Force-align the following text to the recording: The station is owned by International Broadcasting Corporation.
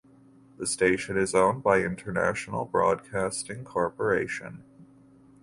The 0.57 0.65
station 0.65 1.15
is 1.15 1.35
owned 1.35 1.61
by 1.61 1.81
International 1.81 2.65
Broadcasting 2.65 3.63
Corporation. 3.63 4.63